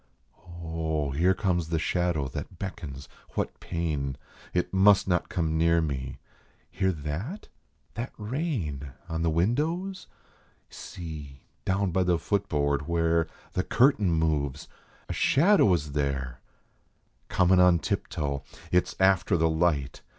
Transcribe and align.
Oh, 0.63 1.11
here 1.11 1.35
comes 1.35 1.69
the 1.69 1.77
shadow 1.77 2.27
that 2.29 2.57
beckons 2.57 3.07
what 3.35 3.59
pain? 3.59 4.17
It 4.51 4.73
must 4.73 5.07
not 5.07 5.29
come 5.29 5.59
near 5.59 5.79
me! 5.79 6.17
Hear 6.71 6.91
that? 6.91 7.49
That 7.93 8.11
rain 8.17 8.93
On 9.09 9.21
the 9.21 9.29
windows? 9.29 10.07
See, 10.71 11.43
down 11.65 11.91
by 11.91 12.01
the 12.01 12.17
foot 12.17 12.49
board, 12.49 12.87
where 12.87 13.27
The 13.53 13.61
curtain 13.63 14.09
moves! 14.09 14.67
A 15.07 15.13
shadow 15.13 15.71
is 15.71 15.91
there, 15.91 16.41
Comin 17.29 17.59
on 17.59 17.77
tiptoe! 17.77 18.41
It 18.71 18.87
s 18.87 18.95
after 18.99 19.37
the 19.37 19.51
light. 19.51 20.01